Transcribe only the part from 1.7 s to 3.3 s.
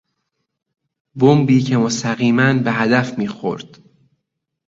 مستقیما به هدف